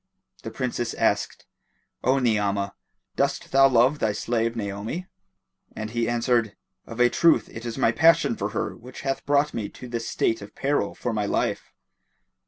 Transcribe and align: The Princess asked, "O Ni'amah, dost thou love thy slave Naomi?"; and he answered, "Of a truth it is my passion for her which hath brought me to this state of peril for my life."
The 0.41 0.49
Princess 0.49 0.95
asked, 0.95 1.45
"O 2.03 2.17
Ni'amah, 2.17 2.73
dost 3.15 3.51
thou 3.51 3.67
love 3.69 3.99
thy 3.99 4.13
slave 4.13 4.55
Naomi?"; 4.55 5.05
and 5.75 5.91
he 5.91 6.09
answered, 6.09 6.55
"Of 6.87 6.99
a 6.99 7.07
truth 7.07 7.47
it 7.49 7.67
is 7.67 7.77
my 7.77 7.91
passion 7.91 8.35
for 8.35 8.49
her 8.49 8.75
which 8.75 9.01
hath 9.01 9.23
brought 9.27 9.53
me 9.53 9.69
to 9.69 9.87
this 9.87 10.07
state 10.09 10.41
of 10.41 10.55
peril 10.55 10.95
for 10.95 11.13
my 11.13 11.27
life." 11.27 11.71